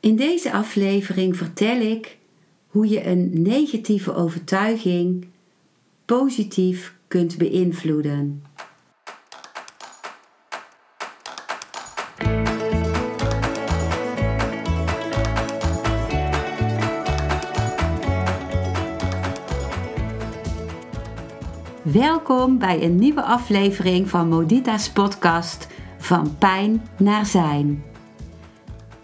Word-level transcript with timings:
In 0.00 0.16
deze 0.16 0.52
aflevering 0.52 1.36
vertel 1.36 1.80
ik 1.80 2.18
hoe 2.66 2.88
je 2.88 3.06
een 3.06 3.42
negatieve 3.42 4.14
overtuiging 4.14 5.26
positief 6.04 6.94
kunt 7.08 7.38
beïnvloeden. 7.38 8.42
Welkom 21.82 22.58
bij 22.58 22.82
een 22.82 22.96
nieuwe 22.96 23.22
aflevering 23.22 24.08
van 24.08 24.28
Modita's 24.28 24.90
podcast 24.90 25.66
Van 25.98 26.36
Pijn 26.38 26.88
naar 26.98 27.26
Zijn. 27.26 27.82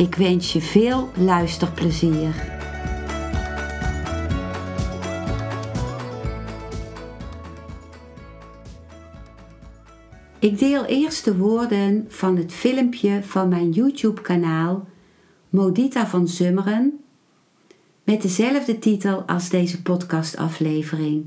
Ik 0.00 0.14
wens 0.14 0.52
je 0.52 0.60
veel 0.60 1.10
luisterplezier. 1.16 2.34
Ik 10.38 10.58
deel 10.58 10.84
eerst 10.84 11.24
de 11.24 11.36
woorden 11.36 12.04
van 12.08 12.36
het 12.36 12.52
filmpje 12.52 13.22
van 13.22 13.48
mijn 13.48 13.70
YouTube-kanaal 13.70 14.88
Modita 15.48 16.06
van 16.06 16.28
Zummeren 16.28 17.00
met 18.04 18.22
dezelfde 18.22 18.78
titel 18.78 19.22
als 19.22 19.48
deze 19.48 19.82
podcastaflevering. 19.82 21.24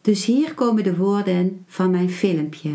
Dus 0.00 0.24
hier 0.24 0.54
komen 0.54 0.84
de 0.84 0.96
woorden 0.96 1.64
van 1.66 1.90
mijn 1.90 2.10
filmpje. 2.10 2.70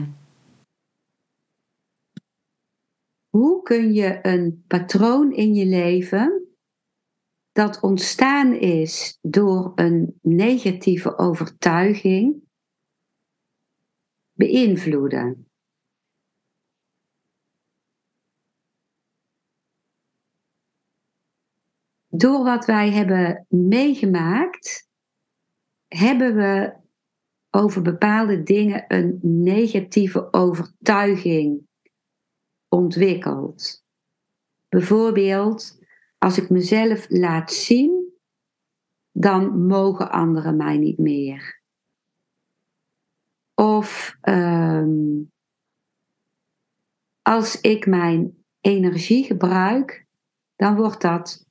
Hoe 3.37 3.61
kun 3.61 3.93
je 3.93 4.19
een 4.21 4.63
patroon 4.67 5.31
in 5.31 5.53
je 5.53 5.65
leven 5.65 6.47
dat 7.51 7.81
ontstaan 7.81 8.53
is 8.53 9.19
door 9.21 9.71
een 9.75 10.19
negatieve 10.21 11.17
overtuiging 11.17 12.43
beïnvloeden? 14.33 15.47
Door 22.07 22.43
wat 22.43 22.65
wij 22.65 22.91
hebben 22.91 23.45
meegemaakt, 23.49 24.89
hebben 25.87 26.35
we 26.35 26.75
over 27.49 27.81
bepaalde 27.81 28.43
dingen 28.43 28.85
een 28.87 29.19
negatieve 29.21 30.33
overtuiging 30.33 31.71
ontwikkeld. 32.73 33.85
Bijvoorbeeld, 34.69 35.79
als 36.17 36.37
ik 36.37 36.49
mezelf 36.49 37.05
laat 37.09 37.53
zien, 37.53 38.13
dan 39.11 39.65
mogen 39.65 40.11
anderen 40.11 40.55
mij 40.55 40.77
niet 40.77 40.97
meer. 40.97 41.61
Of 43.53 44.17
ehm, 44.21 45.21
als 47.21 47.61
ik 47.61 47.85
mijn 47.85 48.45
energie 48.61 49.23
gebruik, 49.23 50.05
dan 50.55 50.75
wordt 50.75 51.01
dat 51.01 51.47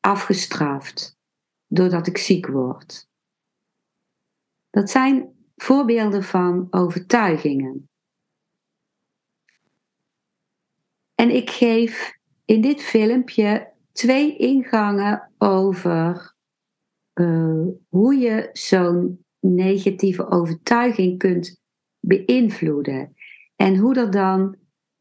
afgestraft 0.00 1.18
doordat 1.66 2.06
ik 2.06 2.18
ziek 2.18 2.46
word. 2.46 3.08
Dat 4.70 4.90
zijn 4.90 5.34
voorbeelden 5.56 6.22
van 6.22 6.66
overtuigingen. 6.70 7.88
En 11.24 11.30
ik 11.30 11.50
geef 11.50 12.12
in 12.44 12.60
dit 12.60 12.82
filmpje 12.82 13.72
twee 13.92 14.36
ingangen 14.36 15.30
over 15.38 16.34
uh, 17.14 17.66
hoe 17.88 18.16
je 18.16 18.48
zo'n 18.52 19.24
negatieve 19.40 20.30
overtuiging 20.30 21.18
kunt 21.18 21.60
beïnvloeden. 22.00 23.14
En 23.56 23.76
hoe 23.76 23.94
er 23.94 24.10
dan 24.10 24.56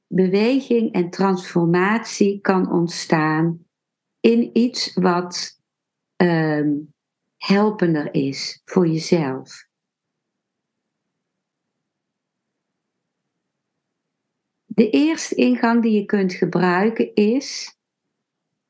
beweging 0.08 0.92
en 0.92 1.10
transformatie 1.10 2.40
kan 2.42 2.72
ontstaan 2.72 3.66
in 4.20 4.50
iets 4.58 4.94
wat 4.94 5.60
um, 6.16 6.94
helpender 7.38 8.14
is 8.14 8.62
voor 8.66 8.88
jezelf. 8.88 9.68
De 14.76 14.90
eerste 14.90 15.36
ingang 15.36 15.82
die 15.82 15.92
je 15.92 16.06
kunt 16.06 16.34
gebruiken 16.34 17.16
is 17.16 17.78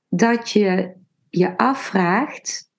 dat 0.09 0.50
je 0.50 0.94
je 1.30 1.58
afvraagt: 1.58 2.72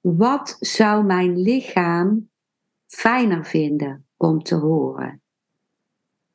wat 0.00 0.56
zou 0.60 1.04
mijn 1.04 1.38
lichaam 1.38 2.30
fijner 2.86 3.46
vinden 3.46 4.06
om 4.16 4.42
te 4.42 4.54
horen? 4.54 5.22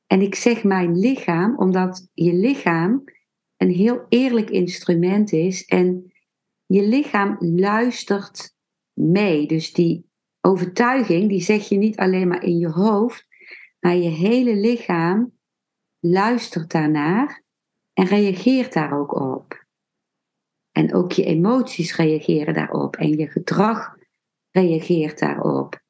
En 0.07 0.21
ik 0.21 0.35
zeg 0.35 0.63
mijn 0.63 0.99
lichaam 0.99 1.57
omdat 1.57 2.09
je 2.13 2.33
lichaam 2.33 3.03
een 3.57 3.71
heel 3.71 4.05
eerlijk 4.09 4.49
instrument 4.49 5.31
is 5.31 5.65
en 5.65 6.13
je 6.65 6.87
lichaam 6.87 7.35
luistert 7.39 8.55
mee. 8.93 9.47
Dus 9.47 9.73
die 9.73 10.09
overtuiging, 10.41 11.29
die 11.29 11.41
zeg 11.41 11.69
je 11.69 11.77
niet 11.77 11.97
alleen 11.97 12.27
maar 12.27 12.43
in 12.43 12.57
je 12.57 12.69
hoofd, 12.69 13.27
maar 13.79 13.95
je 13.95 14.09
hele 14.09 14.55
lichaam 14.55 15.33
luistert 16.11 16.71
daarnaar 16.71 17.43
en 17.93 18.05
reageert 18.05 18.73
daar 18.73 18.99
ook 18.99 19.15
op. 19.15 19.65
En 20.71 20.93
ook 20.93 21.11
je 21.11 21.23
emoties 21.23 21.95
reageren 21.95 22.53
daarop 22.53 22.95
en 22.95 23.09
je 23.09 23.27
gedrag 23.27 23.95
reageert 24.51 25.19
daarop. 25.19 25.83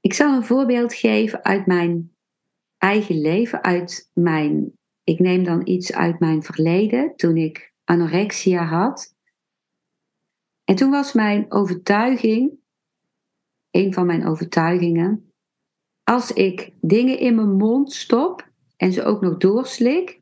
Ik 0.00 0.12
zal 0.12 0.34
een 0.34 0.44
voorbeeld 0.44 0.94
geven 0.94 1.44
uit 1.44 1.66
mijn 1.66 2.14
eigen 2.78 3.20
leven, 3.20 3.62
uit 3.62 4.10
mijn, 4.12 4.78
ik 5.04 5.18
neem 5.18 5.44
dan 5.44 5.66
iets 5.66 5.92
uit 5.92 6.20
mijn 6.20 6.42
verleden, 6.42 7.16
toen 7.16 7.36
ik 7.36 7.72
anorexia 7.84 8.64
had. 8.64 9.14
En 10.64 10.74
toen 10.74 10.90
was 10.90 11.12
mijn 11.12 11.52
overtuiging, 11.52 12.52
een 13.70 13.92
van 13.92 14.06
mijn 14.06 14.26
overtuigingen, 14.26 15.25
als 16.06 16.32
ik 16.32 16.72
dingen 16.80 17.18
in 17.18 17.34
mijn 17.34 17.56
mond 17.56 17.92
stop 17.92 18.50
en 18.76 18.92
ze 18.92 19.02
ook 19.04 19.20
nog 19.20 19.36
doorslik, 19.36 20.20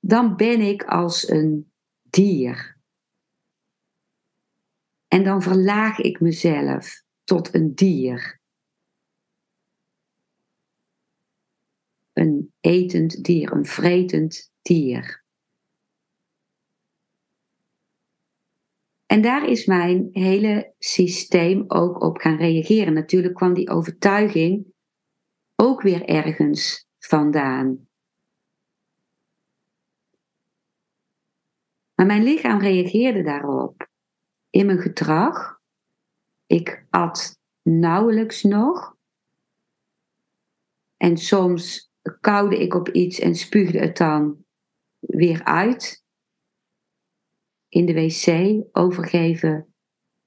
dan 0.00 0.36
ben 0.36 0.60
ik 0.60 0.84
als 0.84 1.28
een 1.30 1.72
dier. 2.02 2.76
En 5.08 5.24
dan 5.24 5.42
verlaag 5.42 5.98
ik 5.98 6.20
mezelf 6.20 7.02
tot 7.24 7.54
een 7.54 7.74
dier. 7.74 8.40
Een 12.12 12.52
etend 12.60 13.24
dier, 13.24 13.52
een 13.52 13.66
vretend 13.66 14.52
dier. 14.62 15.17
En 19.08 19.22
daar 19.22 19.48
is 19.48 19.66
mijn 19.66 20.08
hele 20.12 20.74
systeem 20.78 21.64
ook 21.66 22.02
op 22.02 22.18
gaan 22.18 22.36
reageren. 22.36 22.92
Natuurlijk 22.92 23.34
kwam 23.34 23.54
die 23.54 23.70
overtuiging 23.70 24.66
ook 25.56 25.82
weer 25.82 26.04
ergens 26.04 26.88
vandaan. 26.98 27.88
Maar 31.94 32.06
mijn 32.06 32.22
lichaam 32.22 32.60
reageerde 32.60 33.22
daarop. 33.22 33.88
In 34.50 34.66
mijn 34.66 34.78
gedrag. 34.78 35.60
Ik 36.46 36.86
at 36.90 37.40
nauwelijks 37.62 38.42
nog. 38.42 38.96
En 40.96 41.16
soms 41.16 41.90
koude 42.20 42.58
ik 42.58 42.74
op 42.74 42.88
iets 42.88 43.18
en 43.18 43.34
spuugde 43.34 43.78
het 43.78 43.96
dan 43.96 44.44
weer 44.98 45.44
uit 45.44 46.06
in 47.68 47.86
de 47.86 47.94
wc 47.94 48.56
overgeven 48.72 49.66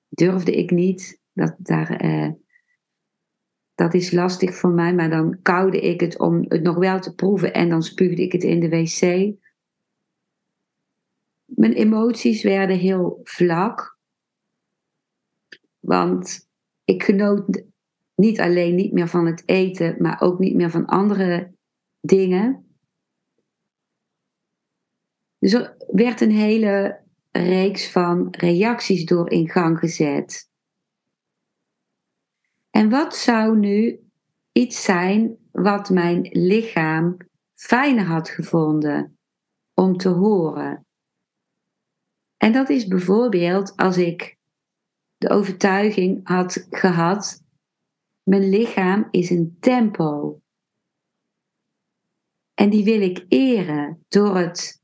durfde 0.10 0.52
ik 0.52 0.72
niet. 0.72 1.20
Dat, 1.34 1.56
daar, 1.58 1.90
eh, 1.90 2.30
dat 3.76 3.94
is 3.94 4.12
lastig 4.12 4.56
voor 4.56 4.70
mij, 4.70 4.94
maar 4.94 5.10
dan 5.10 5.42
koude 5.42 5.80
ik 5.82 6.00
het 6.00 6.20
om 6.20 6.46
het 6.48 6.62
nog 6.62 6.78
wel 6.78 7.00
te 7.00 7.16
proeven 7.16 7.54
en 7.54 7.70
dan 7.70 7.84
spuugde 7.84 8.22
ik 8.22 8.32
het 8.32 8.44
in 8.44 8.60
de 8.60 8.70
wc. 8.70 9.02
Mijn 11.46 11.74
emoties 11.74 12.44
werden 12.44 12.78
heel 12.78 13.20
vlak, 13.24 13.98
want 15.80 16.50
ik 16.84 17.04
genoot 17.04 17.64
niet 18.16 18.40
alleen 18.40 18.76
niet 18.76 18.94
meer 18.94 19.08
van 19.08 19.26
het 19.26 19.44
eten, 19.46 19.96
maar 20.00 20.22
ook 20.22 20.40
niet 20.40 20.56
meer 20.56 20.70
van 20.70 20.86
andere 20.86 21.54
dingen. 22.02 22.66
Dus 25.40 25.54
er 25.54 25.76
werd 25.92 26.22
een 26.22 26.32
hele 26.32 27.02
reeks 27.32 27.92
van 27.92 28.28
reacties 28.32 29.06
door 29.06 29.30
in 29.30 29.50
gang 29.50 29.80
gezet. 29.80 30.50
En 32.70 32.90
wat 32.90 33.16
zou 33.16 33.58
nu 33.58 34.00
iets 34.52 34.84
zijn 34.84 35.38
wat 35.52 35.90
mijn 35.90 36.30
lichaam 36.32 37.18
fijner 37.54 38.06
had 38.06 38.30
gevonden 38.30 39.20
om 39.74 39.98
te 39.98 40.10
horen? 40.10 40.86
En 42.38 42.52
dat 42.52 42.70
is 42.70 42.88
bijvoorbeeld 42.88 43.76
als 43.76 43.98
ik 43.98 44.38
de 45.18 45.30
overtuiging 45.30 46.28
had 46.28 46.68
gehad: 46.70 47.44
mijn 48.24 48.50
lichaam 48.50 49.08
is 49.12 49.30
een 49.30 49.58
tempel. 49.60 50.42
En 52.54 52.70
die 52.70 52.84
wil 52.84 53.02
ik 53.02 53.26
eren 53.28 54.06
door 54.08 54.38
het 54.38 54.81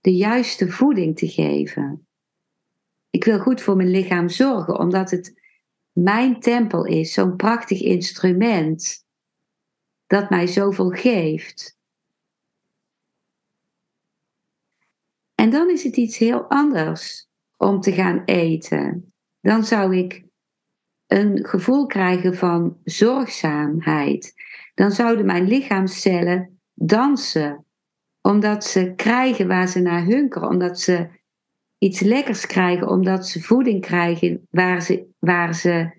de 0.00 0.16
juiste 0.16 0.68
voeding 0.68 1.16
te 1.16 1.28
geven. 1.28 2.06
Ik 3.10 3.24
wil 3.24 3.38
goed 3.38 3.60
voor 3.60 3.76
mijn 3.76 3.90
lichaam 3.90 4.28
zorgen, 4.28 4.78
omdat 4.78 5.10
het 5.10 5.40
mijn 5.92 6.40
tempel 6.40 6.84
is, 6.84 7.12
zo'n 7.12 7.36
prachtig 7.36 7.80
instrument 7.80 9.04
dat 10.06 10.30
mij 10.30 10.46
zoveel 10.46 10.90
geeft. 10.90 11.78
En 15.34 15.50
dan 15.50 15.70
is 15.70 15.84
het 15.84 15.96
iets 15.96 16.18
heel 16.18 16.42
anders 16.50 17.28
om 17.56 17.80
te 17.80 17.92
gaan 17.92 18.22
eten. 18.24 19.12
Dan 19.40 19.64
zou 19.64 19.96
ik 19.96 20.24
een 21.06 21.46
gevoel 21.46 21.86
krijgen 21.86 22.36
van 22.36 22.78
zorgzaamheid. 22.84 24.34
Dan 24.74 24.90
zouden 24.90 25.26
mijn 25.26 25.48
lichaamscellen 25.48 26.60
dansen, 26.74 27.64
omdat 28.22 28.64
ze 28.64 28.92
krijgen 28.96 29.48
waar 29.48 29.68
ze 29.68 29.80
naar 29.80 30.04
hunkeren, 30.04 30.48
omdat 30.48 30.80
ze 30.80 31.08
iets 31.78 32.00
lekkers 32.00 32.46
krijgen, 32.46 32.88
omdat 32.88 33.28
ze 33.28 33.42
voeding 33.42 33.80
krijgen 33.80 34.46
waar 34.50 34.82
ze, 34.82 35.06
waar 35.18 35.54
ze 35.54 35.98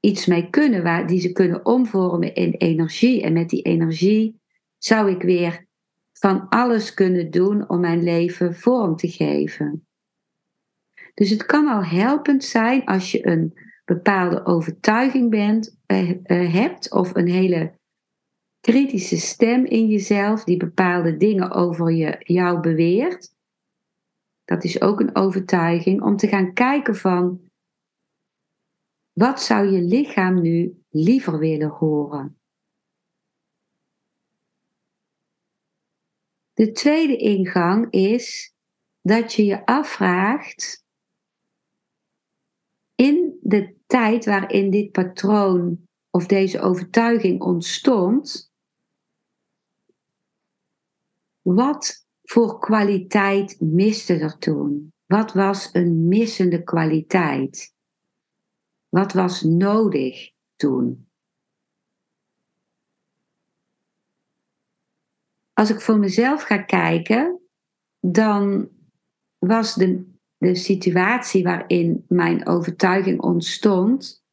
iets 0.00 0.26
mee 0.26 0.50
kunnen, 0.50 0.82
waar, 0.82 1.06
die 1.06 1.20
ze 1.20 1.32
kunnen 1.32 1.66
omvormen 1.66 2.34
in 2.34 2.52
energie. 2.52 3.22
En 3.22 3.32
met 3.32 3.48
die 3.48 3.62
energie 3.62 4.40
zou 4.78 5.10
ik 5.10 5.22
weer 5.22 5.66
van 6.12 6.48
alles 6.48 6.94
kunnen 6.94 7.30
doen 7.30 7.68
om 7.68 7.80
mijn 7.80 8.02
leven 8.02 8.54
vorm 8.54 8.96
te 8.96 9.08
geven. 9.08 9.86
Dus 11.14 11.30
het 11.30 11.46
kan 11.46 11.66
al 11.66 11.84
helpend 11.84 12.44
zijn 12.44 12.84
als 12.84 13.12
je 13.12 13.26
een 13.26 13.58
bepaalde 13.84 14.46
overtuiging 14.46 15.30
bent, 15.30 15.78
eh, 15.86 16.10
eh, 16.10 16.52
hebt 16.52 16.92
of 16.92 17.14
een 17.14 17.28
hele 17.28 17.77
kritische 18.60 19.16
stem 19.16 19.64
in 19.64 19.86
jezelf 19.88 20.44
die 20.44 20.56
bepaalde 20.56 21.16
dingen 21.16 21.50
over 21.50 21.92
je, 21.92 22.16
jou 22.18 22.60
beweert. 22.60 23.36
Dat 24.44 24.64
is 24.64 24.80
ook 24.80 25.00
een 25.00 25.16
overtuiging 25.16 26.02
om 26.02 26.16
te 26.16 26.28
gaan 26.28 26.52
kijken 26.52 26.96
van 26.96 27.50
wat 29.12 29.42
zou 29.42 29.70
je 29.70 29.80
lichaam 29.80 30.40
nu 30.40 30.82
liever 30.88 31.38
willen 31.38 31.68
horen? 31.68 32.40
De 36.52 36.72
tweede 36.72 37.16
ingang 37.16 37.92
is 37.92 38.54
dat 39.00 39.32
je 39.32 39.44
je 39.44 39.66
afvraagt 39.66 40.84
in 42.94 43.38
de 43.42 43.76
tijd 43.86 44.24
waarin 44.24 44.70
dit 44.70 44.92
patroon 44.92 45.88
of 46.10 46.26
deze 46.26 46.60
overtuiging 46.60 47.40
ontstond, 47.40 48.47
wat 51.54 52.06
voor 52.22 52.58
kwaliteit 52.58 53.60
miste 53.60 54.14
er 54.14 54.38
toen? 54.38 54.92
Wat 55.06 55.32
was 55.32 55.68
een 55.72 56.08
missende 56.08 56.62
kwaliteit? 56.62 57.74
Wat 58.88 59.12
was 59.12 59.42
nodig 59.42 60.30
toen? 60.56 61.08
Als 65.52 65.70
ik 65.70 65.80
voor 65.80 65.98
mezelf 65.98 66.42
ga 66.42 66.62
kijken, 66.62 67.40
dan 68.00 68.68
was 69.38 69.74
de, 69.74 70.12
de 70.36 70.54
situatie 70.54 71.42
waarin 71.42 72.04
mijn 72.08 72.46
overtuiging 72.46 73.20
ontstond 73.20 74.24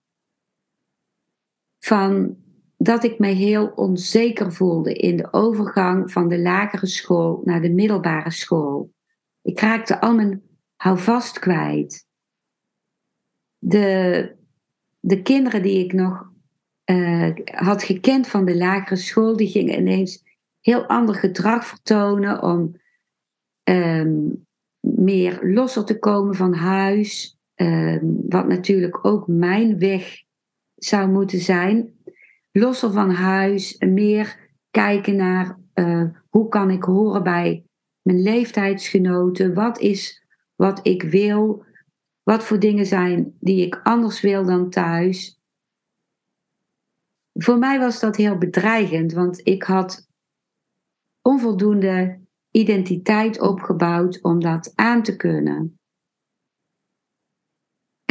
van 1.80 2.38
dat 2.77 3.04
ik 3.04 3.19
me 3.19 3.27
heel 3.27 3.68
onzeker 3.68 4.54
voelde 4.54 4.94
in 4.94 5.18
de 5.18 5.33
overgang 5.33 6.12
van 6.12 6.27
de 6.27 6.39
lagere 6.39 6.88
school 6.88 7.42
naar 7.44 7.62
de 7.62 7.69
middelbare 7.69 8.31
school. 8.31 8.94
Ik 9.42 9.60
raakte 9.60 10.01
al 10.01 10.16
mijn 10.16 10.42
houvast 10.75 11.39
kwijt. 11.39 12.07
De, 13.57 14.36
de 15.00 15.22
kinderen 15.22 15.62
die 15.62 15.83
ik 15.83 15.94
nog 15.94 16.33
uh, 16.86 17.30
had 17.45 17.83
gekend 17.83 18.27
van 18.27 18.45
de 18.45 18.57
lagere 18.57 18.95
school, 18.95 19.38
die 19.38 19.48
gingen 19.48 19.80
ineens 19.80 20.24
heel 20.62 20.86
ander 20.86 21.16
gedrag 21.16 21.66
vertonen 21.66 22.44
om 22.44 22.75
um, 23.63 24.45
meer 24.80 25.39
losser 25.42 25.86
te 25.86 26.00
komen 26.00 26.36
van 26.36 26.54
huis. 26.54 27.39
Um, 27.56 28.24
wat 28.30 28.48
natuurlijk 28.48 29.06
ook 29.06 29.28
mijn 29.28 29.80
weg 29.80 30.24
zou 30.75 31.10
moeten 31.10 31.39
zijn. 31.39 31.94
Losser 32.57 32.92
van 32.92 33.10
huis, 33.10 33.78
meer 33.78 34.50
kijken 34.72 35.16
naar 35.16 35.60
uh, 35.74 36.10
hoe 36.30 36.48
kan 36.48 36.69
ik 36.69 36.84
horen 36.84 37.24
bij 37.24 37.66
mijn 38.02 38.22
leeftijdsgenoten. 38.22 39.54
Wat 39.54 39.80
is 39.80 40.25
wat 40.56 40.88
ik 40.88 41.04
wil? 41.04 41.66
Wat 42.24 42.44
voor 42.44 42.60
dingen 42.60 42.86
zijn 42.86 43.38
die 43.40 43.66
ik 43.66 43.80
anders 43.84 44.22
wil 44.22 44.46
dan 44.46 44.69
thuis? 44.69 45.40
Voor 47.34 47.57
mij 47.57 47.80
was 47.80 48.00
dat 48.00 48.16
heel 48.16 48.38
bedreigend, 48.38 49.13
want 49.13 49.48
ik 49.48 49.63
had 49.63 50.07
onvoldoende 51.21 52.19
identiteit 52.52 53.42
opgebouwd 53.42 54.21
om 54.21 54.40
dat 54.40 54.71
aan 54.76 55.04
te 55.04 55.16
kunnen. 55.16 55.80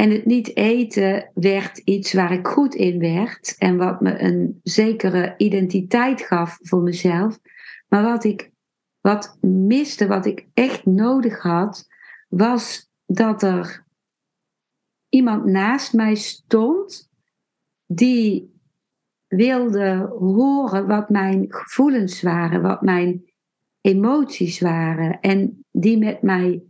En 0.05 0.11
het 0.11 0.27
niet 0.27 0.57
eten 0.57 1.31
werd 1.35 1.79
iets 1.79 2.13
waar 2.13 2.33
ik 2.33 2.47
goed 2.47 2.75
in 2.75 2.99
werd 2.99 3.55
en 3.59 3.77
wat 3.77 4.01
me 4.01 4.21
een 4.21 4.61
zekere 4.63 5.35
identiteit 5.37 6.21
gaf 6.23 6.59
voor 6.63 6.83
mezelf. 6.83 7.39
Maar 7.89 8.03
wat 8.03 8.25
ik 8.25 8.51
wat 9.01 9.39
miste, 9.41 10.07
wat 10.07 10.27
ik 10.27 10.47
echt 10.55 10.87
nodig 10.87 11.43
had, 11.43 11.89
was 12.29 12.91
dat 13.07 13.43
er 13.43 13.87
iemand 15.09 15.45
naast 15.45 15.93
mij 15.93 16.15
stond 16.15 17.11
die 17.87 18.61
wilde 19.27 20.15
horen 20.19 20.87
wat 20.87 21.11
mijn 21.11 21.45
gevoelens 21.49 22.23
waren, 22.23 22.63
wat 22.63 22.83
mijn 22.83 23.33
emoties 23.81 24.61
waren. 24.61 25.21
En 25.21 25.65
die 25.71 25.99
met 25.99 26.23
mij 26.23 26.63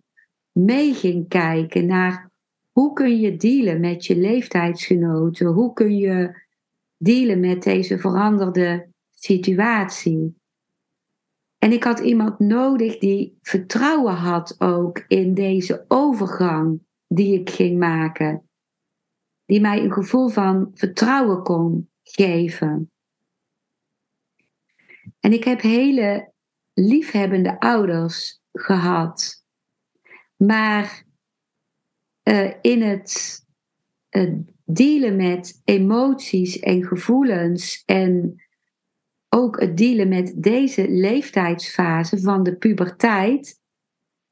mee 0.52 0.94
ging 0.94 1.28
kijken 1.28 1.86
naar 1.86 2.32
hoe 2.74 2.92
kun 2.92 3.20
je 3.20 3.36
dealen 3.36 3.80
met 3.80 4.06
je 4.06 4.16
leeftijdsgenoten? 4.16 5.46
Hoe 5.46 5.72
kun 5.72 5.96
je 5.96 6.42
dealen 6.96 7.40
met 7.40 7.62
deze 7.62 7.98
veranderde 7.98 8.88
situatie? 9.10 10.36
En 11.58 11.72
ik 11.72 11.84
had 11.84 11.98
iemand 11.98 12.38
nodig 12.38 12.98
die 12.98 13.38
vertrouwen 13.42 14.14
had 14.14 14.60
ook 14.60 15.04
in 15.08 15.34
deze 15.34 15.84
overgang 15.88 16.80
die 17.06 17.40
ik 17.40 17.50
ging 17.50 17.78
maken. 17.78 18.48
Die 19.46 19.60
mij 19.60 19.82
een 19.82 19.92
gevoel 19.92 20.28
van 20.28 20.70
vertrouwen 20.74 21.42
kon 21.42 21.90
geven. 22.02 22.90
En 25.20 25.32
ik 25.32 25.44
heb 25.44 25.60
hele 25.60 26.32
liefhebbende 26.72 27.60
ouders 27.60 28.40
gehad. 28.52 29.44
Maar 30.36 31.04
uh, 32.24 32.52
in 32.60 32.82
het 32.82 33.42
uh, 34.10 34.34
dealen 34.64 35.16
met 35.16 35.60
emoties 35.64 36.58
en 36.58 36.84
gevoelens 36.84 37.82
en 37.84 38.42
ook 39.28 39.60
het 39.60 39.76
dealen 39.76 40.08
met 40.08 40.42
deze 40.42 40.90
leeftijdsfase 40.90 42.20
van 42.20 42.42
de 42.42 42.56
puberteit, 42.56 43.60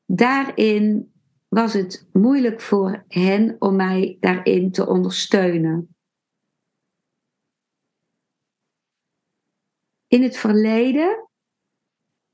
daarin 0.06 1.12
was 1.49 1.72
het 1.72 2.08
moeilijk 2.12 2.61
voor 2.61 3.04
hen 3.08 3.56
om 3.58 3.76
mij 3.76 4.16
daarin 4.20 4.70
te 4.70 4.87
ondersteunen. 4.87 5.92
in 10.12 10.22
het 10.22 10.37
verleden 10.37 11.28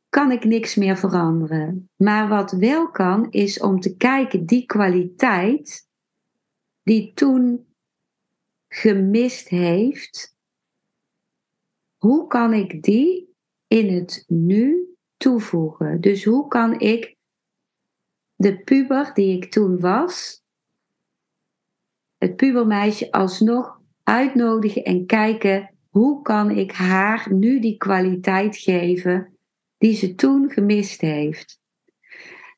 kan 0.09 0.31
ik 0.31 0.45
niks 0.45 0.75
meer 0.75 0.97
veranderen. 0.97 1.91
Maar 1.97 2.29
wat 2.29 2.53
wel 2.53 2.91
kan, 2.91 3.31
is 3.31 3.61
om 3.61 3.81
te 3.81 3.97
kijken, 3.97 4.47
die 4.47 4.67
kwaliteit 4.67 5.89
die 6.83 7.13
toen 7.15 7.67
gemist 8.69 9.49
heeft, 9.49 10.37
hoe 11.97 12.27
kan 12.27 12.55
ik 12.55 12.83
die 12.83 13.35
in 13.67 13.95
het 13.95 14.25
nu 14.27 14.97
toevoegen? 15.17 16.01
Dus 16.01 16.25
hoe 16.25 16.49
kan 16.49 16.81
ik 16.81 17.17
de 18.35 18.59
puber 18.63 19.15
die 19.15 19.37
ik 19.37 19.51
toen 19.51 19.81
was, 19.81 20.43
het 22.19 22.37
pubermeisje 22.37 23.13
alsnog 23.13 23.81
uitnodigen 24.03 24.85
en 24.85 25.07
kijken 25.07 25.75
hoe 25.89 26.23
kan 26.23 26.51
ik 26.51 26.73
haar 26.73 27.33
nu 27.33 27.61
die 27.61 27.77
kwaliteit 27.77 28.57
geven 28.57 29.38
die 29.79 29.95
ze 29.95 30.15
toen 30.15 30.51
gemist 30.51 31.01
heeft. 31.01 31.61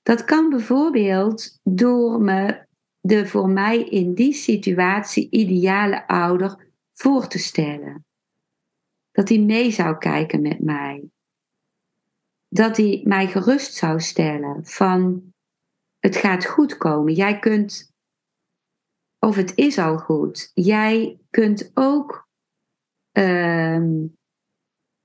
Dat 0.02 0.24
kan 0.24 0.50
bijvoorbeeld 0.50 1.58
door 1.62 2.20
me 2.20 2.66
de 3.00 3.26
voor 3.26 3.48
mij 3.48 3.82
in 3.82 4.14
die 4.14 4.32
situatie 4.32 5.30
ideale 5.30 6.06
ouder 6.06 6.70
voor 6.92 7.26
te 7.26 7.38
stellen. 7.38 8.04
Dat 9.10 9.28
hij 9.28 9.38
mee 9.38 9.70
zou 9.70 9.98
kijken 9.98 10.42
met 10.42 10.60
mij. 10.60 11.10
Dat 12.48 12.76
hij 12.76 13.02
mij 13.04 13.26
gerust 13.26 13.74
zou 13.74 14.00
stellen 14.00 14.66
van 14.66 15.32
het 15.98 16.16
gaat 16.16 16.46
goed 16.46 16.76
komen. 16.76 17.12
Jij 17.12 17.38
kunt, 17.38 17.92
of 19.18 19.36
het 19.36 19.56
is 19.56 19.78
al 19.78 19.98
goed, 19.98 20.50
jij 20.54 21.20
kunt 21.30 21.70
ook 21.74 22.28
uh, 23.12 24.04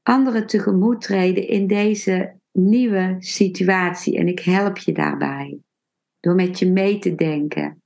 anderen 0.06 0.48
tegemoet 0.48 1.02
treden 1.02 1.48
in 1.48 1.68
deze 1.68 2.40
nieuwe 2.52 3.16
situatie. 3.20 4.18
En 4.18 4.28
ik 4.28 4.40
help 4.40 4.78
je 4.78 4.92
daarbij. 4.92 5.60
Door 6.20 6.36
met 6.36 6.60
je 6.60 6.72
mee 6.72 7.00
te 7.00 7.16
denken. 7.16 7.84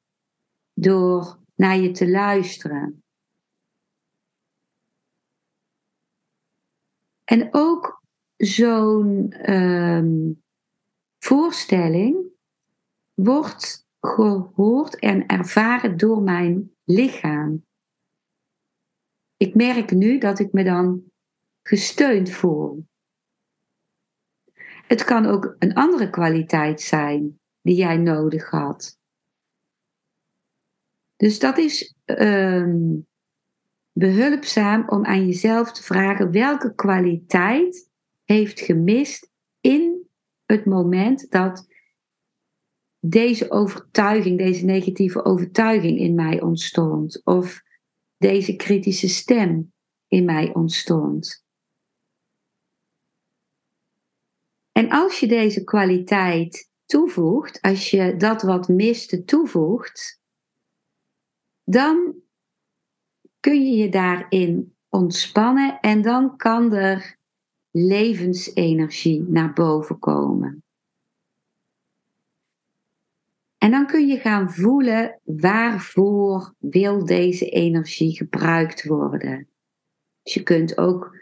Door 0.73 1.39
naar 1.55 1.77
je 1.77 1.91
te 1.91 2.09
luisteren. 2.09 3.03
En 7.23 7.47
ook 7.51 8.03
zo'n 8.37 9.33
um, 9.51 10.43
voorstelling 11.17 12.17
wordt 13.13 13.87
gehoord 13.99 14.99
en 14.99 15.25
ervaren 15.25 15.97
door 15.97 16.21
mijn 16.21 16.71
lichaam. 16.83 17.65
Ik 19.37 19.55
merk 19.55 19.91
nu 19.91 20.17
dat 20.17 20.39
ik 20.39 20.53
me 20.53 20.63
dan 20.63 21.08
gesteund 21.69 22.29
voel. 22.29 22.87
Het 24.87 25.03
kan 25.03 25.25
ook 25.25 25.55
een 25.59 25.73
andere 25.73 26.09
kwaliteit 26.09 26.81
zijn 26.81 27.39
die 27.61 27.75
jij 27.75 27.97
nodig 27.97 28.49
had. 28.49 28.97
Dus 31.15 31.39
dat 31.39 31.57
is 31.57 31.95
um, 32.05 33.07
behulpzaam 33.91 34.89
om 34.89 35.05
aan 35.05 35.25
jezelf 35.25 35.71
te 35.71 35.83
vragen 35.83 36.31
welke 36.31 36.75
kwaliteit 36.75 37.89
heeft 38.23 38.59
gemist 38.59 39.29
in 39.59 40.09
het 40.45 40.65
moment 40.65 41.31
dat 41.31 41.67
deze 42.99 43.51
overtuiging, 43.51 44.37
deze 44.37 44.65
negatieve 44.65 45.25
overtuiging 45.25 45.99
in 45.99 46.15
mij 46.15 46.41
ontstond. 46.41 47.21
Of 47.25 47.61
deze 48.17 48.55
kritische 48.55 49.09
stem 49.09 49.73
in 50.07 50.25
mij 50.25 50.53
ontstond. 50.53 51.47
En 54.79 54.89
als 54.89 55.19
je 55.19 55.27
deze 55.27 55.63
kwaliteit 55.63 56.69
toevoegt, 56.85 57.61
als 57.61 57.89
je 57.89 58.15
dat 58.15 58.41
wat 58.41 58.67
miste 58.67 59.23
toevoegt, 59.23 60.21
dan 61.63 62.15
kun 63.39 63.65
je 63.65 63.77
je 63.77 63.89
daarin 63.89 64.75
ontspannen 64.89 65.79
en 65.79 66.01
dan 66.01 66.37
kan 66.37 66.73
er 66.73 67.17
levensenergie 67.71 69.21
naar 69.21 69.53
boven 69.53 69.99
komen. 69.99 70.63
En 73.57 73.71
dan 73.71 73.87
kun 73.87 74.07
je 74.07 74.17
gaan 74.17 74.51
voelen 74.51 75.19
waarvoor 75.23 76.53
wil 76.57 77.05
deze 77.05 77.49
energie 77.49 78.15
gebruikt 78.15 78.85
worden. 78.85 79.47
Dus 80.23 80.33
je 80.33 80.43
kunt 80.43 80.77
ook 80.77 81.18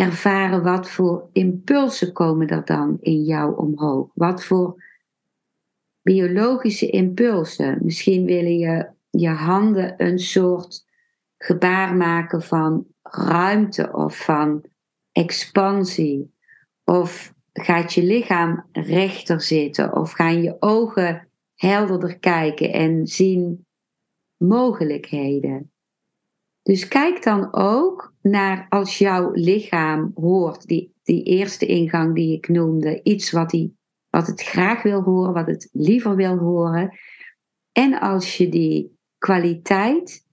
ervaren 0.00 0.62
wat 0.62 0.90
voor 0.90 1.28
impulsen 1.32 2.12
komen 2.12 2.48
er 2.48 2.64
dan 2.64 2.96
in 3.00 3.22
jou 3.22 3.56
omhoog. 3.56 4.10
Wat 4.14 4.44
voor 4.44 4.84
biologische 6.02 6.90
impulsen. 6.90 7.78
Misschien 7.82 8.24
willen 8.24 8.58
je 8.58 8.90
je 9.10 9.28
handen 9.28 9.94
een 9.96 10.18
soort 10.18 10.84
gebaar 11.38 11.94
maken 11.94 12.42
van 12.42 12.86
ruimte 13.02 13.92
of 13.92 14.24
van 14.24 14.64
expansie. 15.12 16.34
Of 16.84 17.34
gaat 17.52 17.92
je 17.92 18.02
lichaam 18.02 18.66
rechter 18.72 19.40
zitten 19.40 19.96
of 19.96 20.12
gaan 20.12 20.42
je 20.42 20.56
ogen 20.60 21.28
helderder 21.54 22.18
kijken 22.18 22.72
en 22.72 23.06
zien 23.06 23.66
mogelijkheden. 24.36 25.72
Dus 26.70 26.88
kijk 26.88 27.22
dan 27.22 27.54
ook 27.54 28.14
naar 28.22 28.66
als 28.68 28.98
jouw 28.98 29.30
lichaam 29.32 30.10
hoort, 30.14 30.66
die, 30.66 30.94
die 31.02 31.22
eerste 31.22 31.66
ingang 31.66 32.14
die 32.14 32.36
ik 32.36 32.48
noemde, 32.48 33.02
iets 33.02 33.30
wat, 33.30 33.50
die, 33.50 33.78
wat 34.08 34.26
het 34.26 34.42
graag 34.42 34.82
wil 34.82 35.02
horen, 35.02 35.32
wat 35.32 35.46
het 35.46 35.68
liever 35.72 36.16
wil 36.16 36.36
horen. 36.36 36.98
En 37.72 38.00
als 38.00 38.36
je 38.36 38.48
die 38.48 38.98
kwaliteit 39.18 40.26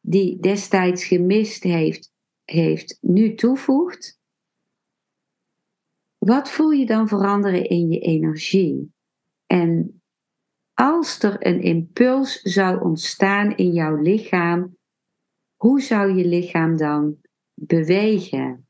die 0.00 0.40
destijds 0.40 1.04
gemist 1.04 1.62
heeft, 1.62 2.12
heeft 2.44 2.98
nu 3.00 3.34
toevoegt, 3.34 4.20
wat 6.18 6.50
voel 6.50 6.70
je 6.70 6.86
dan 6.86 7.08
veranderen 7.08 7.68
in 7.68 7.88
je 7.88 7.98
energie? 7.98 8.94
En 9.46 10.02
als 10.72 11.22
er 11.22 11.46
een 11.46 11.60
impuls 11.60 12.40
zou 12.40 12.80
ontstaan 12.84 13.56
in 13.56 13.72
jouw 13.72 13.96
lichaam, 13.96 14.76
hoe 15.56 15.80
zou 15.80 16.14
je 16.14 16.24
lichaam 16.26 16.76
dan 16.76 17.20
bewegen? 17.54 18.68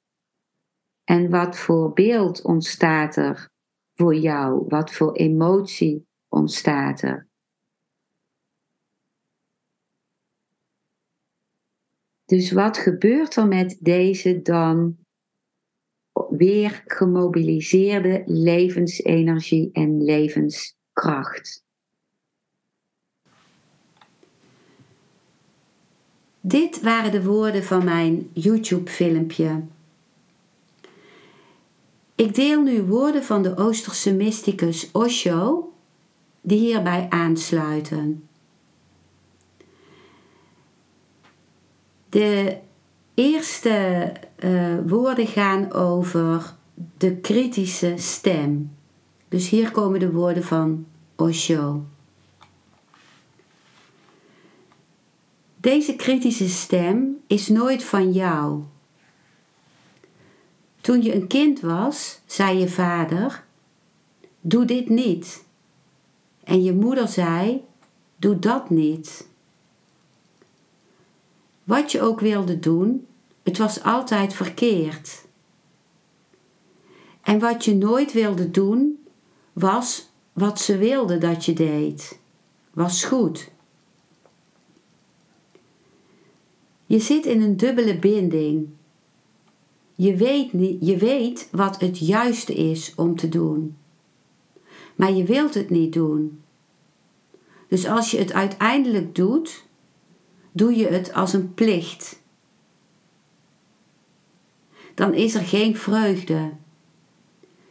En 1.04 1.30
wat 1.30 1.58
voor 1.58 1.92
beeld 1.92 2.42
ontstaat 2.42 3.16
er 3.16 3.50
voor 3.94 4.14
jou? 4.14 4.64
Wat 4.68 4.92
voor 4.92 5.12
emotie 5.12 6.06
ontstaat 6.28 7.02
er? 7.02 7.28
Dus 12.24 12.52
wat 12.52 12.78
gebeurt 12.78 13.36
er 13.36 13.46
met 13.46 13.78
deze 13.80 14.42
dan 14.42 14.98
weer 16.28 16.82
gemobiliseerde 16.86 18.22
levensenergie 18.26 19.72
en 19.72 20.02
levenskracht? 20.02 21.63
Dit 26.46 26.82
waren 26.82 27.10
de 27.10 27.22
woorden 27.22 27.64
van 27.64 27.84
mijn 27.84 28.30
YouTube-filmpje. 28.32 29.62
Ik 32.14 32.34
deel 32.34 32.62
nu 32.62 32.82
woorden 32.82 33.24
van 33.24 33.42
de 33.42 33.56
Oosterse 33.56 34.14
mysticus 34.14 34.90
Osho, 34.92 35.72
die 36.40 36.58
hierbij 36.58 37.06
aansluiten. 37.10 38.28
De 42.08 42.58
eerste 43.14 44.12
uh, 44.38 44.78
woorden 44.86 45.26
gaan 45.26 45.72
over 45.72 46.54
de 46.98 47.16
kritische 47.16 47.94
stem. 47.96 48.76
Dus 49.28 49.48
hier 49.48 49.70
komen 49.70 50.00
de 50.00 50.12
woorden 50.12 50.44
van 50.44 50.86
Osho. 51.16 51.84
Deze 55.64 55.96
kritische 55.96 56.48
stem 56.48 57.20
is 57.26 57.48
nooit 57.48 57.84
van 57.84 58.12
jou. 58.12 58.62
Toen 60.80 61.02
je 61.02 61.14
een 61.14 61.26
kind 61.26 61.60
was, 61.60 62.20
zei 62.26 62.58
je 62.58 62.68
vader: 62.68 63.44
Doe 64.40 64.64
dit 64.64 64.88
niet. 64.88 65.44
En 66.42 66.62
je 66.62 66.72
moeder 66.72 67.08
zei: 67.08 67.64
Doe 68.16 68.38
dat 68.38 68.70
niet. 68.70 69.28
Wat 71.64 71.92
je 71.92 72.00
ook 72.00 72.20
wilde 72.20 72.58
doen, 72.58 73.06
het 73.42 73.58
was 73.58 73.82
altijd 73.82 74.34
verkeerd. 74.34 75.24
En 77.22 77.38
wat 77.38 77.64
je 77.64 77.74
nooit 77.74 78.12
wilde 78.12 78.50
doen, 78.50 79.06
was 79.52 80.10
wat 80.32 80.60
ze 80.60 80.78
wilde 80.78 81.18
dat 81.18 81.44
je 81.44 81.52
deed. 81.52 82.18
Was 82.72 83.04
goed. 83.04 83.52
Je 86.86 86.98
zit 86.98 87.26
in 87.26 87.42
een 87.42 87.56
dubbele 87.56 87.98
binding. 87.98 88.68
Je 89.94 90.16
weet, 90.16 90.50
je 90.80 90.96
weet 90.96 91.48
wat 91.50 91.80
het 91.80 91.98
juiste 91.98 92.54
is 92.54 92.92
om 92.96 93.16
te 93.16 93.28
doen. 93.28 93.76
Maar 94.96 95.12
je 95.12 95.24
wilt 95.24 95.54
het 95.54 95.70
niet 95.70 95.92
doen. 95.92 96.42
Dus 97.68 97.86
als 97.86 98.10
je 98.10 98.18
het 98.18 98.32
uiteindelijk 98.32 99.14
doet, 99.14 99.64
doe 100.52 100.76
je 100.76 100.86
het 100.86 101.12
als 101.12 101.32
een 101.32 101.54
plicht. 101.54 102.22
Dan 104.94 105.14
is 105.14 105.34
er 105.34 105.44
geen 105.44 105.76
vreugde. 105.76 106.52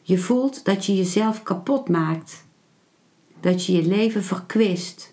Je 0.02 0.18
voelt 0.18 0.66
dat 0.66 0.86
je 0.86 0.96
jezelf 0.96 1.44
kapot 1.44 1.90
maakt, 1.90 2.46
dat 3.40 3.66
je 3.66 3.74
je 3.74 3.88
leven 3.88 4.24
verkwist. 4.24 5.13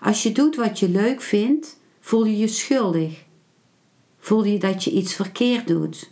Als 0.00 0.22
je 0.22 0.32
doet 0.32 0.56
wat 0.56 0.78
je 0.78 0.88
leuk 0.88 1.20
vindt, 1.20 1.80
voel 2.00 2.24
je 2.24 2.38
je 2.38 2.48
schuldig. 2.48 3.24
Voel 4.18 4.44
je 4.44 4.58
dat 4.58 4.84
je 4.84 4.90
iets 4.90 5.14
verkeerd 5.14 5.66
doet. 5.66 6.10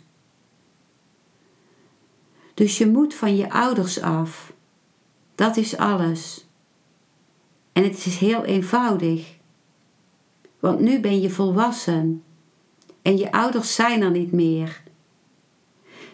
Dus 2.53 2.77
je 2.77 2.87
moet 2.87 3.13
van 3.13 3.35
je 3.35 3.51
ouders 3.51 4.01
af. 4.01 4.53
Dat 5.35 5.57
is 5.57 5.77
alles. 5.77 6.47
En 7.73 7.83
het 7.83 8.05
is 8.05 8.17
heel 8.17 8.45
eenvoudig. 8.45 9.37
Want 10.59 10.79
nu 10.79 10.99
ben 10.99 11.21
je 11.21 11.29
volwassen 11.29 12.23
en 13.01 13.17
je 13.17 13.31
ouders 13.31 13.75
zijn 13.75 14.01
er 14.01 14.11
niet 14.11 14.31
meer. 14.31 14.83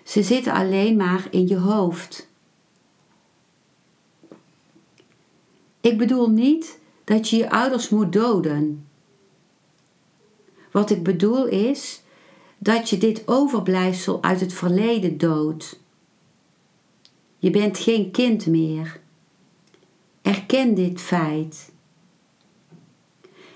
Ze 0.04 0.24
zitten 0.24 0.54
alleen 0.54 0.96
maar 0.96 1.28
in 1.32 1.48
je 1.48 1.58
hoofd. 1.58 2.30
Ik 5.82 5.98
bedoel 5.98 6.30
niet 6.30 6.80
dat 7.06 7.30
je 7.30 7.38
je 7.38 7.50
ouders 7.50 7.90
moet 7.90 8.14
doden. 8.14 8.88
Wat 10.72 10.90
ik 10.90 11.04
bedoel 11.04 11.46
is 11.46 12.04
dat 12.58 12.90
je 12.90 12.98
dit 12.98 13.28
overblijfsel 13.28 14.24
uit 14.24 14.40
het 14.40 14.54
verleden 14.54 15.18
doodt. 15.18 15.80
Je 17.38 17.50
bent 17.50 17.78
geen 17.78 18.12
kind 18.12 18.46
meer. 18.46 19.00
Erken 20.22 20.74
dit 20.74 21.02
feit. 21.02 21.72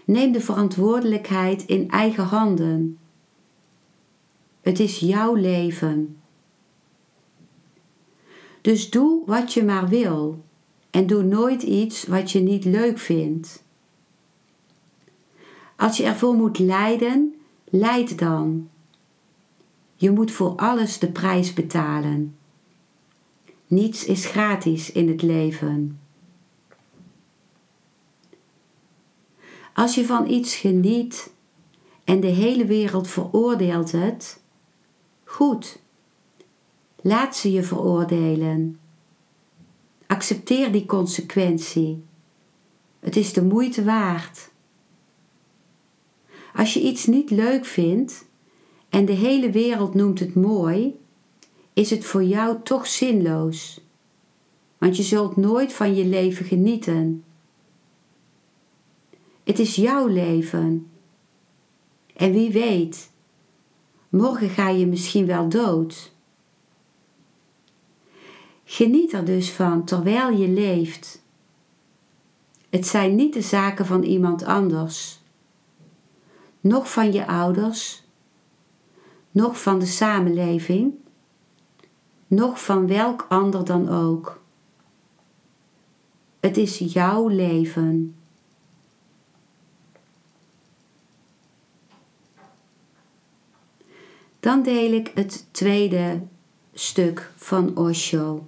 Neem 0.06 0.32
de 0.32 0.42
verantwoordelijkheid 0.42 1.66
in 1.66 1.90
eigen 1.90 2.24
handen. 2.24 3.00
Het 4.62 4.80
is 4.80 5.00
jouw 5.00 5.34
leven. 5.34 6.22
Dus 8.62 8.90
doe 8.90 9.22
wat 9.26 9.54
je 9.54 9.64
maar 9.64 9.88
wil 9.88 10.44
en 11.00 11.08
doe 11.08 11.24
nooit 11.24 11.64
iets 11.64 12.06
wat 12.06 12.32
je 12.32 12.40
niet 12.40 12.66
leuk 12.66 12.98
vindt. 12.98 13.64
Als 15.76 15.98
je 15.98 16.04
ervoor 16.04 16.34
moet 16.34 16.60
lijden, 16.60 17.36
lijd 17.70 18.20
dan. 18.20 18.70
Je 19.96 20.12
moet 20.12 20.32
voor 20.32 20.56
alles 20.56 21.00
de 21.00 21.12
prijs 21.12 21.54
betalen. 21.54 22.38
Niets 23.68 24.06
is 24.06 24.26
gratis 24.26 24.92
in 24.92 25.08
het 25.08 25.22
leven. 25.22 26.00
Als 29.74 29.96
je 29.96 30.06
van 30.06 30.30
iets 30.30 30.56
geniet 30.56 31.34
en 32.04 32.20
de 32.20 32.28
hele 32.28 32.66
wereld 32.66 33.08
veroordeelt 33.08 33.92
het, 33.92 34.42
goed. 35.24 35.80
Laat 37.02 37.36
ze 37.36 37.52
je 37.52 37.64
veroordelen. 37.64 38.80
Accepteer 40.10 40.72
die 40.72 40.86
consequentie. 40.86 42.04
Het 43.00 43.16
is 43.16 43.34
de 43.34 43.44
moeite 43.44 43.84
waard. 43.84 44.52
Als 46.54 46.74
je 46.74 46.82
iets 46.82 47.06
niet 47.06 47.30
leuk 47.30 47.66
vindt 47.66 48.26
en 48.90 49.06
de 49.06 49.14
hele 49.14 49.52
wereld 49.52 49.94
noemt 49.94 50.20
het 50.20 50.36
mooi, 50.36 51.00
is 51.74 51.90
het 51.90 52.06
voor 52.06 52.24
jou 52.24 52.58
toch 52.64 52.88
zinloos. 52.88 53.82
Want 54.78 54.98
je 54.98 55.04
zult 55.04 55.36
nooit 55.36 55.74
van 55.74 55.96
je 55.96 56.06
leven 56.06 56.46
genieten. 56.46 57.24
Het 59.44 59.60
is 59.60 59.76
jouw 59.76 60.08
leven. 60.08 60.90
En 62.16 62.32
wie 62.32 62.52
weet, 62.52 63.10
morgen 64.10 64.50
ga 64.50 64.70
je 64.70 64.88
misschien 64.88 65.26
wel 65.26 65.50
dood. 65.50 66.12
Geniet 68.72 69.14
er 69.14 69.26
dus 69.26 69.52
van 69.52 69.84
terwijl 69.84 70.32
je 70.32 70.48
leeft. 70.48 71.22
Het 72.70 72.88
zijn 72.88 73.16
niet 73.16 73.34
de 73.34 73.42
zaken 73.42 73.86
van 73.86 74.04
iemand 74.04 74.44
anders, 74.44 75.22
noch 76.62 76.92
van 76.92 77.12
je 77.12 77.28
ouders, 77.28 78.04
noch 79.32 79.62
van 79.62 79.80
de 79.80 79.86
samenleving, 79.86 80.94
noch 82.28 82.64
van 82.64 82.88
welk 82.88 83.26
ander 83.30 83.66
dan 83.66 83.90
ook. 83.90 84.42
Het 86.40 86.58
is 86.58 86.78
jouw 86.78 87.28
leven. 87.28 88.16
Dan 94.40 94.64
deel 94.64 94.92
ik 94.92 95.12
het 95.16 95.48
tweede 95.52 96.22
stuk 96.74 97.32
van 97.36 97.78
Osho. 97.78 98.48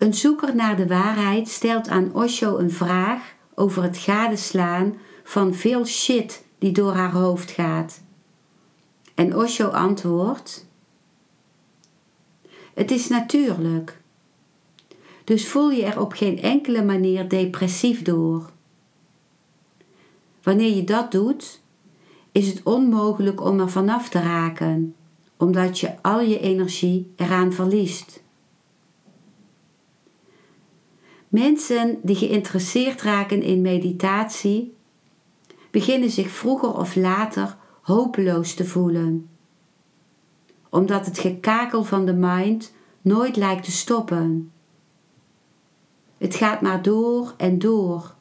Een 0.00 0.14
zoeker 0.14 0.54
naar 0.54 0.76
de 0.76 0.86
waarheid 0.86 1.48
stelt 1.48 1.88
aan 1.88 2.14
Osho 2.14 2.58
een 2.58 2.70
vraag 2.70 3.34
over 3.54 3.82
het 3.82 3.96
gadeslaan 3.96 4.98
van 5.24 5.54
veel 5.54 5.84
shit 5.84 6.44
die 6.58 6.72
door 6.72 6.92
haar 6.92 7.12
hoofd 7.12 7.50
gaat. 7.50 8.02
En 9.14 9.36
Osho 9.36 9.68
antwoordt: 9.68 10.66
Het 12.74 12.90
is 12.90 13.08
natuurlijk. 13.08 14.00
Dus 15.24 15.48
voel 15.48 15.70
je 15.70 15.84
er 15.84 16.00
op 16.00 16.12
geen 16.12 16.42
enkele 16.42 16.84
manier 16.84 17.28
depressief 17.28 18.02
door. 18.02 18.50
Wanneer 20.42 20.74
je 20.74 20.84
dat 20.84 21.12
doet, 21.12 21.60
is 22.32 22.46
het 22.46 22.62
onmogelijk 22.62 23.40
om 23.40 23.60
er 23.60 23.70
vanaf 23.70 24.08
te 24.08 24.20
raken, 24.20 24.94
omdat 25.36 25.78
je 25.78 26.02
al 26.02 26.20
je 26.20 26.40
energie 26.40 27.12
eraan 27.16 27.52
verliest. 27.52 28.22
Mensen 31.30 31.98
die 32.02 32.16
geïnteresseerd 32.16 33.02
raken 33.02 33.42
in 33.42 33.60
meditatie 33.60 34.76
beginnen 35.70 36.10
zich 36.10 36.30
vroeger 36.30 36.76
of 36.76 36.94
later 36.96 37.56
hopeloos 37.82 38.54
te 38.54 38.64
voelen, 38.64 39.28
omdat 40.68 41.06
het 41.06 41.18
gekakel 41.18 41.84
van 41.84 42.06
de 42.06 42.12
mind 42.12 42.72
nooit 43.02 43.36
lijkt 43.36 43.64
te 43.64 43.70
stoppen. 43.70 44.52
Het 46.18 46.34
gaat 46.34 46.60
maar 46.60 46.82
door 46.82 47.34
en 47.36 47.58
door. 47.58 48.14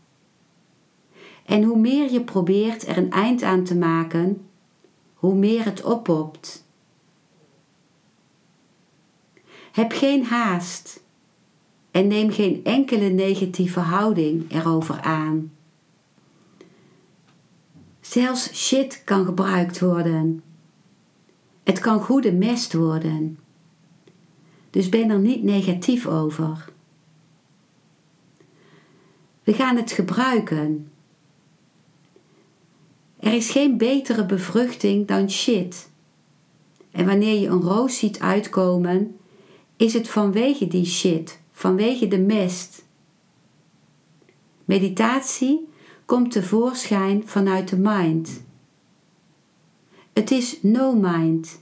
En 1.45 1.63
hoe 1.63 1.79
meer 1.79 2.11
je 2.11 2.23
probeert 2.23 2.87
er 2.87 2.97
een 2.97 3.11
eind 3.11 3.43
aan 3.43 3.63
te 3.63 3.75
maken, 3.75 4.49
hoe 5.13 5.35
meer 5.35 5.65
het 5.65 5.83
oppopt. 5.83 6.67
Heb 9.71 9.91
geen 9.91 10.25
haast 10.25 11.03
en 11.91 12.07
neem 12.07 12.31
geen 12.31 12.63
enkele 12.63 13.09
negatieve 13.09 13.79
houding 13.79 14.51
erover 14.51 15.01
aan. 15.01 15.51
Zelfs 18.01 18.53
shit 18.53 19.01
kan 19.03 19.25
gebruikt 19.25 19.79
worden. 19.79 20.43
Het 21.63 21.79
kan 21.79 22.01
goede 22.01 22.31
mest 22.31 22.73
worden. 22.73 23.39
Dus 24.69 24.89
ben 24.89 25.09
er 25.09 25.19
niet 25.19 25.43
negatief 25.43 26.07
over. 26.07 26.65
We 29.43 29.53
gaan 29.53 29.75
het 29.75 29.91
gebruiken. 29.91 30.91
Er 33.19 33.33
is 33.33 33.49
geen 33.49 33.77
betere 33.77 34.25
bevruchting 34.25 35.07
dan 35.07 35.29
shit. 35.29 35.89
En 36.91 37.05
wanneer 37.05 37.39
je 37.39 37.47
een 37.47 37.61
roos 37.61 37.97
ziet 37.97 38.19
uitkomen, 38.19 39.17
is 39.77 39.93
het 39.93 40.09
vanwege 40.09 40.67
die 40.67 40.85
shit, 40.85 41.39
vanwege 41.59 42.07
de 42.07 42.19
mest. 42.19 42.85
Meditatie 44.65 45.69
komt 46.05 46.31
tevoorschijn 46.31 47.27
vanuit 47.27 47.69
de 47.69 47.77
mind. 47.77 48.43
Het 50.13 50.31
is 50.31 50.61
no 50.61 50.95
mind, 50.95 51.61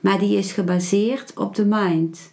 maar 0.00 0.18
die 0.18 0.36
is 0.36 0.52
gebaseerd 0.52 1.38
op 1.38 1.54
de 1.54 1.64
mind. 1.64 2.32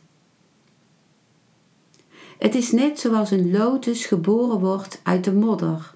Het 2.37 2.55
is 2.55 2.71
net 2.71 2.99
zoals 2.99 3.31
een 3.31 3.51
lotus 3.51 4.05
geboren 4.05 4.59
wordt 4.59 4.99
uit 5.03 5.23
de 5.23 5.33
modder. 5.33 5.93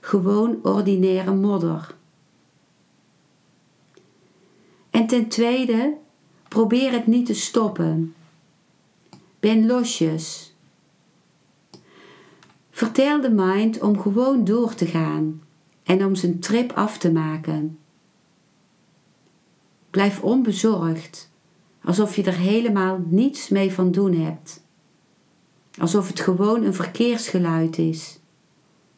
Gewoon 0.00 0.58
ordinaire 0.62 1.34
modder. 1.34 1.94
En 4.90 5.06
ten 5.06 5.28
tweede, 5.28 5.96
probeer 6.48 6.92
het 6.92 7.06
niet 7.06 7.26
te 7.26 7.34
stoppen. 7.34 8.14
Ben 9.40 9.66
losjes. 9.66 10.54
Vertel 12.70 13.20
de 13.20 13.30
mind 13.30 13.80
om 13.80 14.00
gewoon 14.00 14.44
door 14.44 14.74
te 14.74 14.86
gaan 14.86 15.42
en 15.82 16.04
om 16.04 16.14
zijn 16.14 16.38
trip 16.38 16.72
af 16.72 16.98
te 16.98 17.12
maken. 17.12 17.78
Blijf 19.90 20.22
onbezorgd, 20.22 21.30
alsof 21.84 22.16
je 22.16 22.22
er 22.22 22.36
helemaal 22.36 23.04
niets 23.06 23.48
mee 23.48 23.72
van 23.72 23.90
doen 23.90 24.14
hebt. 24.14 24.62
Alsof 25.78 26.08
het 26.08 26.20
gewoon 26.20 26.64
een 26.64 26.74
verkeersgeluid 26.74 27.78
is. 27.78 28.18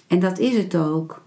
En 0.07 0.18
dat 0.18 0.38
is 0.38 0.57
het 0.57 0.76
ook. 0.76 1.22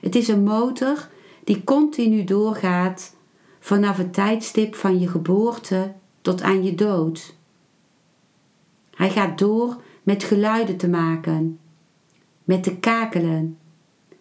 Het 0.00 0.14
is 0.14 0.28
een 0.28 0.42
motor 0.42 1.08
die 1.44 1.64
continu 1.64 2.24
doorgaat 2.24 3.16
vanaf 3.60 3.96
het 3.96 4.12
tijdstip 4.12 4.74
van 4.74 4.98
je 5.00 5.08
geboorte 5.08 5.92
tot 6.20 6.42
aan 6.42 6.64
je 6.64 6.74
dood. 6.74 7.38
Hij 9.00 9.10
gaat 9.10 9.38
door 9.38 9.82
met 10.02 10.24
geluiden 10.24 10.76
te 10.76 10.88
maken, 10.88 11.58
met 12.44 12.62
te 12.62 12.76
kakelen, 12.76 13.58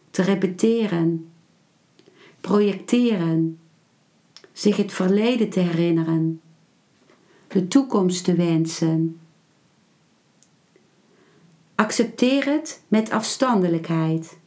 te 0.09 0.21
repeteren, 0.21 1.31
projecteren, 2.41 3.59
zich 4.51 4.77
het 4.77 4.93
verleden 4.93 5.49
te 5.49 5.59
herinneren, 5.59 6.41
de 7.47 7.67
toekomst 7.67 8.23
te 8.23 8.33
wensen. 8.33 9.19
Accepteer 11.75 12.45
het 12.45 12.83
met 12.87 13.09
afstandelijkheid. 13.09 14.37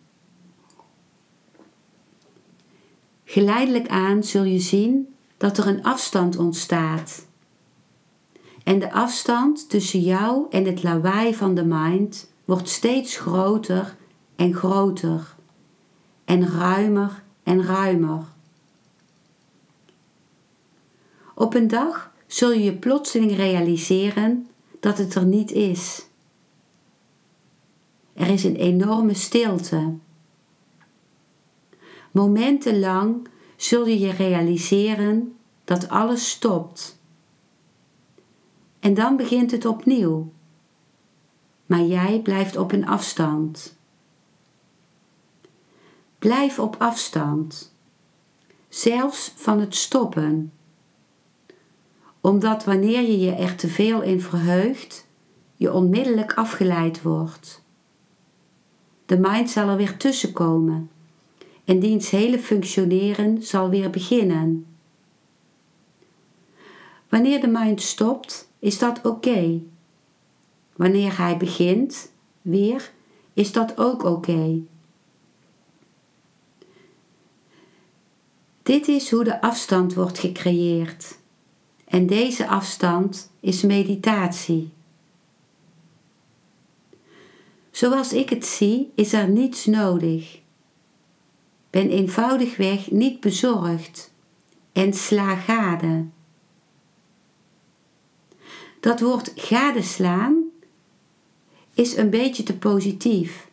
Geleidelijk 3.24 3.88
aan 3.88 4.24
zul 4.24 4.44
je 4.44 4.60
zien 4.60 5.14
dat 5.36 5.58
er 5.58 5.66
een 5.66 5.82
afstand 5.82 6.36
ontstaat. 6.36 7.30
En 8.64 8.78
de 8.78 8.92
afstand 8.92 9.70
tussen 9.70 10.00
jou 10.00 10.46
en 10.50 10.64
het 10.64 10.82
lawaai 10.82 11.34
van 11.34 11.54
de 11.54 11.64
mind 11.64 12.32
wordt 12.44 12.68
steeds 12.68 13.16
groter 13.16 13.96
en 14.36 14.54
groter 14.54 15.34
en 16.24 16.48
ruimer 16.48 17.22
en 17.42 17.64
ruimer. 17.64 18.24
Op 21.34 21.54
een 21.54 21.68
dag 21.68 22.12
zul 22.26 22.52
je 22.52 22.62
je 22.62 22.74
plotseling 22.74 23.36
realiseren 23.36 24.48
dat 24.80 24.98
het 24.98 25.14
er 25.14 25.24
niet 25.24 25.50
is. 25.50 26.06
Er 28.12 28.28
is 28.28 28.44
een 28.44 28.56
enorme 28.56 29.14
stilte. 29.14 29.94
Momentenlang 32.10 33.28
zul 33.56 33.86
je 33.86 33.98
je 33.98 34.12
realiseren 34.12 35.36
dat 35.64 35.88
alles 35.88 36.30
stopt. 36.30 37.00
En 38.82 38.94
dan 38.94 39.16
begint 39.16 39.50
het 39.50 39.64
opnieuw. 39.64 40.32
Maar 41.66 41.82
jij 41.82 42.20
blijft 42.20 42.56
op 42.56 42.72
een 42.72 42.86
afstand. 42.86 43.76
Blijf 46.18 46.58
op 46.58 46.76
afstand, 46.78 47.74
zelfs 48.68 49.32
van 49.36 49.60
het 49.60 49.74
stoppen, 49.74 50.52
omdat 52.20 52.64
wanneer 52.64 53.02
je 53.02 53.18
je 53.18 53.30
er 53.30 53.56
te 53.56 53.68
veel 53.68 54.02
in 54.02 54.20
verheugt, 54.20 55.06
je 55.56 55.72
onmiddellijk 55.72 56.34
afgeleid 56.34 57.02
wordt. 57.02 57.62
De 59.06 59.18
mind 59.18 59.50
zal 59.50 59.68
er 59.68 59.76
weer 59.76 59.96
tussenkomen 59.96 60.90
en 61.64 61.80
diens 61.80 62.10
hele 62.10 62.38
functioneren 62.38 63.42
zal 63.42 63.70
weer 63.70 63.90
beginnen. 63.90 64.66
Wanneer 67.12 67.40
de 67.40 67.46
mind 67.46 67.82
stopt, 67.82 68.48
is 68.58 68.78
dat 68.78 69.04
oké. 69.04 69.60
Wanneer 70.76 71.18
hij 71.18 71.36
begint, 71.36 72.12
weer, 72.42 72.92
is 73.32 73.52
dat 73.52 73.78
ook 73.78 74.04
oké. 74.04 74.60
Dit 78.62 78.88
is 78.88 79.10
hoe 79.10 79.24
de 79.24 79.40
afstand 79.40 79.94
wordt 79.94 80.18
gecreëerd. 80.18 81.18
En 81.84 82.06
deze 82.06 82.48
afstand 82.48 83.30
is 83.40 83.62
meditatie. 83.62 84.70
Zoals 87.70 88.12
ik 88.12 88.30
het 88.30 88.46
zie, 88.46 88.92
is 88.94 89.12
er 89.12 89.28
niets 89.28 89.66
nodig. 89.66 90.40
Ben 91.70 91.90
eenvoudigweg 91.90 92.90
niet 92.90 93.20
bezorgd 93.20 94.12
en 94.72 94.92
sla 94.92 95.36
gade. 95.36 96.04
Dat 98.82 99.00
woord 99.00 99.32
gadeslaan 99.34 100.44
is 101.74 101.96
een 101.96 102.10
beetje 102.10 102.42
te 102.42 102.58
positief. 102.58 103.50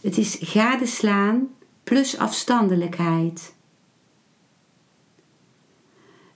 Het 0.00 0.18
is 0.18 0.36
gadeslaan 0.40 1.48
plus 1.84 2.18
afstandelijkheid. 2.18 3.54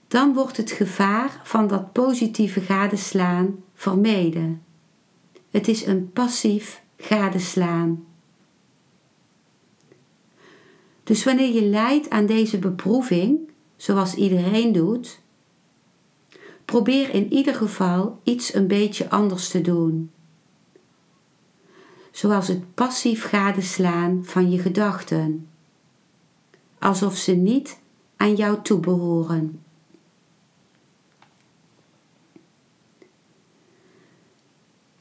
Dan 0.07 0.33
wordt 0.33 0.57
het 0.57 0.71
gevaar 0.71 1.41
van 1.43 1.67
dat 1.67 1.91
positieve 1.91 2.61
gadeslaan 2.61 3.63
vermeden. 3.73 4.63
Het 5.51 5.67
is 5.67 5.85
een 5.85 6.11
passief 6.11 6.81
gadeslaan. 6.97 8.05
Dus 11.03 11.23
wanneer 11.23 11.53
je 11.53 11.63
lijdt 11.63 12.09
aan 12.09 12.25
deze 12.25 12.59
beproeving, 12.59 13.39
zoals 13.75 14.15
iedereen 14.15 14.71
doet, 14.71 15.21
probeer 16.65 17.09
in 17.09 17.33
ieder 17.33 17.55
geval 17.55 18.19
iets 18.23 18.53
een 18.53 18.67
beetje 18.67 19.09
anders 19.09 19.49
te 19.49 19.61
doen. 19.61 20.11
Zoals 22.11 22.47
het 22.47 22.73
passief 22.73 23.23
gadeslaan 23.23 24.21
van 24.25 24.51
je 24.51 24.59
gedachten, 24.59 25.47
alsof 26.79 27.17
ze 27.17 27.31
niet 27.31 27.79
aan 28.17 28.35
jou 28.35 28.61
toebehoren. 28.61 29.63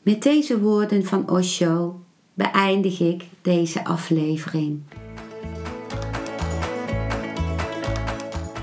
Met 0.03 0.23
deze 0.23 0.61
woorden 0.61 1.05
van 1.05 1.31
Osho 1.31 2.01
beëindig 2.35 3.01
ik 3.01 3.25
deze 3.43 3.85
aflevering. 3.85 4.83